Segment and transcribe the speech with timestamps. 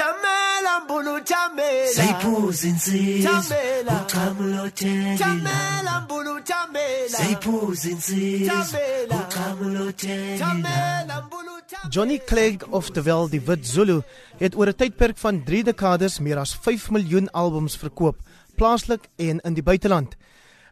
[0.00, 11.22] Chamela mbulu chamela Sayiphuza insizwa Chamela uqhamulothelela Chamela mbulu chamela Sayiphuza insizwa Chamela uqhamulothelela Chamela
[11.26, 14.00] mbulu chamela Johnny Clegg oftewel die Wit Zulu
[14.38, 18.16] het oor 'n tydperk van 3 dekades meer as 5 miljoen albums verkoop,
[18.56, 20.16] plaaslik en in die buiteland.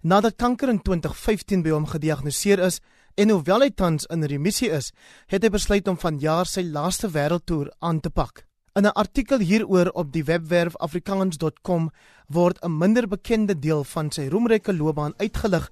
[0.01, 2.81] Nadat kanker in 2015 by hom gediagnoseer is
[3.15, 4.93] en hoewel hy tans in remissie is,
[5.27, 8.48] het hy besluit om vanjaar sy laaste wêreldtoer aan te pak.
[8.79, 11.91] In 'n artikel hieroor op die webwerf afrikaans.com
[12.27, 15.71] word 'n minder bekende deel van sy roemryke loopbaan uitgelig,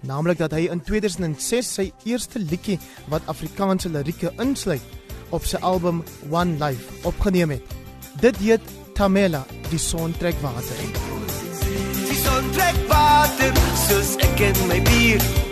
[0.00, 2.78] naamlik dat hy in 2006 sy eerste liedjie
[3.08, 4.82] wat Afrikaanse lirieke insluit,
[5.30, 7.62] op sy album One Life opgeneem het.
[8.20, 8.62] Dit heet
[8.94, 10.76] Tamela, die son trek water.
[12.08, 13.54] Die son trek water
[13.86, 15.47] soos ek en my bier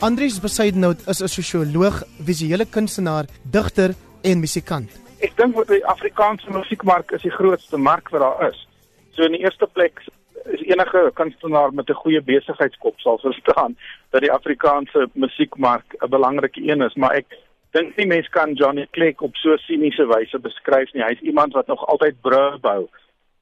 [0.00, 3.90] Andries Besuidenhout is 'n sosioloog, visuele kunstenaar, digter
[4.22, 4.90] en musikant.
[5.20, 8.66] Ek dink wat die Afrikaanse musiekmark is die grootste mark wat daar is.
[9.10, 10.00] So in die eerste plek
[10.44, 13.76] is enige kunstenaar met 'n goeie besigheidskop sal verstaan
[14.10, 17.26] dat die Afrikaanse musiekmark 'n belangrike een is, maar ek
[17.70, 21.04] dink nie mense kan Johnny Clegg op so siniese wyse beskryf nie.
[21.04, 22.88] Hy's iemand wat nog altyd brûe bou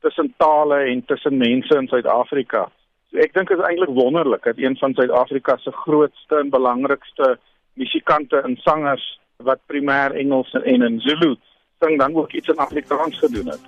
[0.01, 2.71] tussen tale en tussen mense in Suid-Afrika.
[3.17, 7.39] Ek dink is eintlik wonderlik dat een van Suid-Afrika se grootste en belangrikste
[7.73, 11.37] musikante en sangers wat primêr Engels en in Zulu
[11.81, 13.65] sing dan ook iets in Afrikaans gedoen het.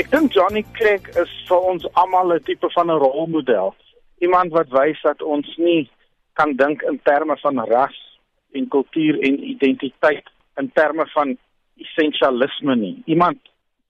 [0.00, 3.74] Ek dink Johnny Clegg is vir ons almal 'n tipe van 'n rolmodel.
[4.18, 5.90] Iemand wat wys dat ons nie
[6.32, 8.18] kan dink in terme van ras
[8.52, 10.24] en kultuur en identiteit
[10.56, 11.36] in terme van
[11.76, 13.02] essensialisme nie.
[13.04, 13.38] Iemand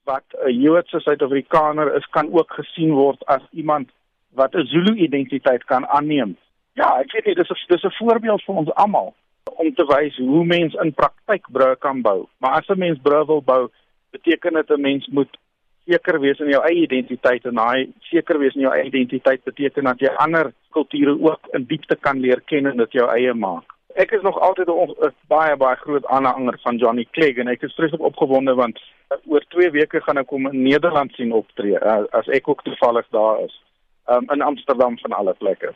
[0.03, 3.89] wat 'n Joodse Suid-Afrikaner is, kan ook gesien word as iemand
[4.33, 6.37] wat 'n Zulu identiteit kan aanneem.
[6.73, 9.13] Ja, ek weet nie, dis 'n dis 'n voorbeeld vir ons almal
[9.43, 12.27] om te wys hoe mens in praktyk brûe kan bou.
[12.37, 13.69] Maar as 'n mens brûe wil bou,
[14.11, 15.37] beteken dit 'n mens moet
[15.85, 19.83] seker wees in jou eie identiteit en daai seker wees in jou eie identiteit beteken
[19.83, 23.74] dat jy ander kulture ook in diepte kan leer ken en dit jou eie maak.
[23.95, 27.61] Ek is nog altyd 'n 'n baie baie groot aanhanger van Johnny Clegg en ek
[27.61, 28.79] is vreeslik opgewonde want
[29.25, 33.07] oor 2 weke gaan ek hom in Nederland sien optree as, as ek ook toevallig
[33.09, 33.61] daar is.
[34.07, 35.73] Um, in Amsterdam van alle plekke.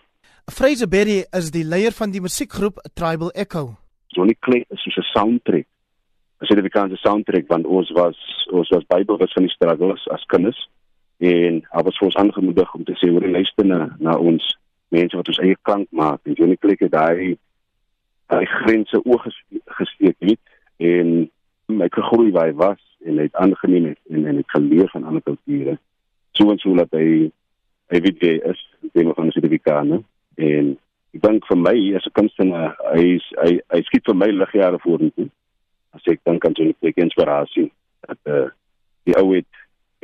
[0.51, 3.77] Fraser Berry is die leier van die musiekgroep Tribal Echo.
[4.07, 5.65] Johnny Clegg is soos 'n soundtrack.
[6.41, 8.17] 'n Suid-Afrikaanse soundtrack want ons was
[8.51, 10.69] ons was bybewus van die struggles as kinders
[11.17, 14.57] en hy was vir ons aangemoedig om te sê hoor luister na na ons
[14.89, 17.37] mense wat ons eie klank maak en Johnny Clegg het daai
[18.29, 20.39] daai grense oorgesteek het
[20.77, 21.29] en
[21.81, 25.03] hy gegroei waar hy was en hy het aangeneem het en en het geleer van
[25.03, 25.77] ander kulture.
[26.31, 27.31] So en so dat hy
[27.89, 28.61] hy weet hy is,
[28.93, 30.03] die van die Suid-Afrikaner.
[30.37, 30.75] En
[31.15, 34.79] ek dink vir my as 'n kunstenaar hy is hy hy skiet vir my ligjare
[34.85, 35.29] vorentoe.
[35.93, 37.71] As ek dink aan sy plek inspirasie
[38.07, 38.49] dat eh uh,
[39.05, 39.49] die ou het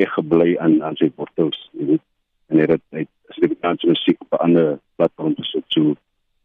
[0.01, 2.05] ek gebly aan aan sy wortels jy weet.
[2.49, 5.95] En hy het hy Suid-Afrikaanse musiek op 'n ander platform gesoek so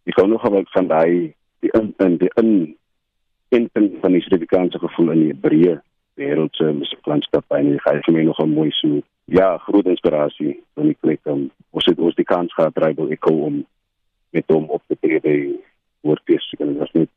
[0.06, 1.34] ek gou nog gebruik van daai
[1.70, 2.76] die in in die
[3.48, 5.78] in in van die Suid-Afrikaanse gevoel in die breë
[6.20, 10.54] wêreld se musieklandskap en hy gee vir my nog 'n mooi so ja groot inspirasie
[10.74, 13.64] van die plek om ons het ons die kans gehad tribal echo om
[14.30, 15.36] met hom op te tree by
[16.02, 17.08] woordfees en dit was net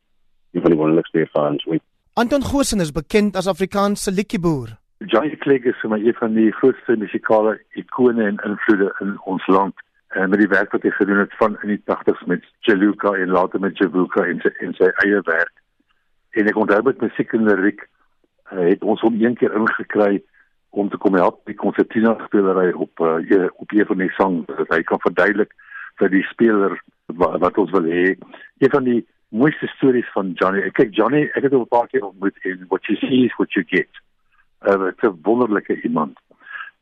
[0.52, 1.82] een van die wonderlikste ervarings ooit.
[2.14, 4.76] Anton Goosen is bekend as Afrikaanse liedjieboer.
[4.98, 9.46] Johnny Clegg is vir my een van die grootste musikale ikone en invloede in ons
[9.46, 9.74] land.
[10.14, 13.32] En met die werk wat hy gedoen het van in die 80s met Jaluka en
[13.34, 15.54] later met Javuka en sy en sy eie werk.
[16.38, 17.82] En ek onthou met musiek en liriek
[18.52, 20.22] uh, het ons hom een keer ingekry
[20.70, 24.70] om te kom help die konsertina spelery op uh, op een van die sang dat
[24.74, 25.50] hy kan verduidelik
[26.02, 28.06] vir die speler wat, wat ons wil hê.
[28.62, 29.00] Een van die
[29.34, 30.62] mooiste stories van Johnny.
[30.62, 33.34] Ek kyk Johnny, ek het hom 'n paar keer ontmoet en what you see is
[33.38, 33.90] what you get.
[34.62, 36.18] Uh, Hy is 'n wonderlike iemand.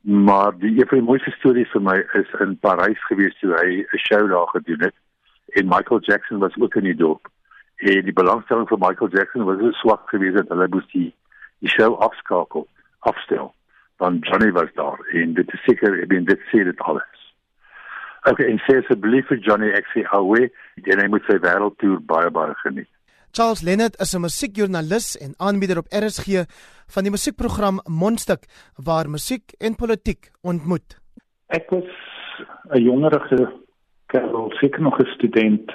[0.03, 3.87] Maar die een van die mooiste stories vir my is in Parys gewees toe hy
[3.87, 4.95] 'n show daar gedoen het
[5.55, 7.29] en Michael Jackson was ook in die dorp.
[7.77, 11.15] En die belangstelling vir Michael Jackson was so swak geweest dat hulle moes die
[11.59, 12.69] die show afskakel,
[12.99, 13.55] afstel.
[13.97, 17.35] Dan Johnny was daar en dit is seker, ek bedoel dit sê dit alles.
[18.23, 20.51] Okay, en sê asseblief vir Johnny ek sê alwe,
[20.83, 22.91] en hy moet sy wêreldtoer baie baie geniet.
[23.35, 26.45] Charles Lennard is 'n musiekjoernalis en aanbieder op RSG
[26.95, 28.43] van die musiekprogram Mondstuk
[28.77, 31.01] waar musiek en politiek ontmoet.
[31.47, 31.89] Ek was
[32.75, 33.53] 'n jongerige
[34.07, 35.73] kerel, seker nog 'n student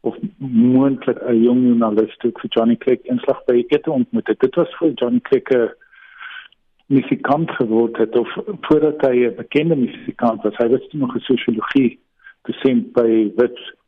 [0.00, 4.40] of moontlik 'n jong joernalis toe ek vir Johnny Clegg inslag by ete ontmoet het.
[4.40, 5.70] Dit was vir Johnny Clegg 'n
[6.86, 8.28] musikant geword het of
[8.60, 12.00] voordat hy 'n bekende musikant was, hy was nog 'n sosiologie
[12.42, 13.78] dosent by Wits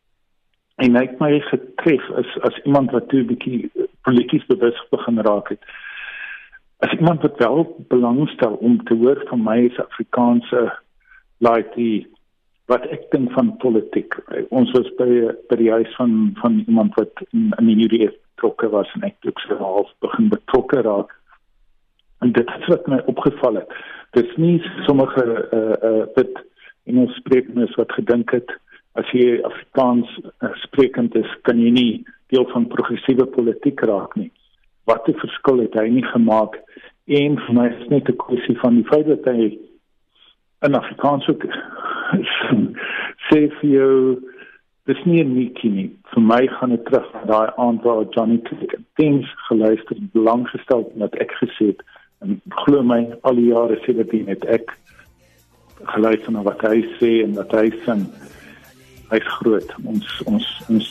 [0.77, 3.71] en hy het my getref as as iemand wat toe 'n bietjie
[4.03, 5.63] polities bewus begin raak het.
[6.79, 10.73] As iemand wat wel belangstel om te hoor van my as Afrikaanse
[11.39, 12.07] laaitie
[12.67, 14.15] wat ek dink van politiek.
[14.49, 15.09] Ons was by
[15.51, 19.17] by die huis van van iemand wat in, in die UDF betrokke was en ek
[19.27, 21.13] het so half begin betrokke raak.
[22.21, 23.71] En dit het wat my opgeval het.
[24.11, 25.25] Dit is nie sommige
[25.59, 26.43] uh uh dit
[26.85, 28.51] in ons spreeknes wat gedink het
[29.01, 31.93] as jy Afrikaans uh, sprekend is, kan jy nie
[32.33, 34.31] deel van progressiewe politiek raak nie.
[34.85, 36.59] Wat 'n verskil het hy nie gemaak
[37.07, 39.59] en vir my is net 'n kwessie van die feit dat hy
[40.63, 41.45] in Afrikaans ook
[43.29, 43.97] sê vir jou
[44.87, 45.91] dis nie 'n netjie nie.
[46.13, 50.49] Vir my gaan dit terug na daai aand waar Johnny Click things geluister en belang
[50.49, 51.83] gestel het wat ek gesê het
[52.21, 54.77] en glo my al die jare sedertdien het ek
[55.95, 58.07] geluister na wat hy sê en wat hy sing.
[59.13, 59.69] Hy's groot.
[59.85, 60.91] Ons ons ons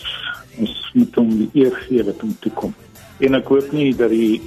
[0.62, 2.74] ons moet hom die eer gee dat hom toe kom.
[3.26, 4.42] En ek hoop nie dat die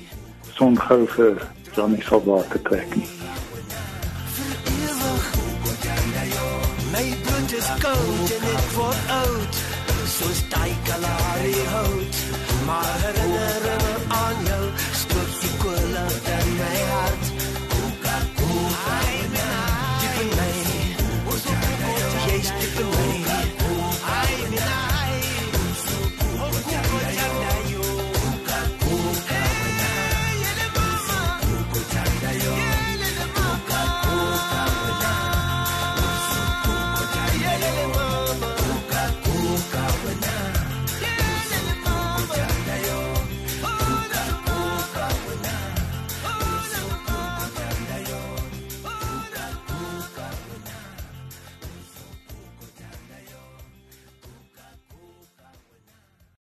[0.55, 1.43] son gou vir
[1.75, 3.09] Johnny sal waar te trek nie.
[6.95, 9.63] My bloed is koud en ek word oud
[10.15, 12.21] Soos daai kalahari hout
[12.69, 13.34] Maar herinnering